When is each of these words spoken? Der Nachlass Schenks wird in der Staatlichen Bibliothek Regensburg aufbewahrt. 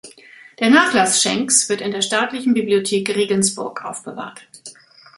Der 0.57 0.71
Nachlass 0.71 1.21
Schenks 1.21 1.69
wird 1.69 1.79
in 1.81 1.91
der 1.91 2.01
Staatlichen 2.01 2.55
Bibliothek 2.55 3.15
Regensburg 3.15 3.85
aufbewahrt. 3.85 4.47